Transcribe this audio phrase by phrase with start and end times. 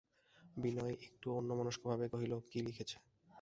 [0.57, 2.97] বিনয় একটু অন্যমনস্ক ভাবেই কহিল, কি লিখেছে?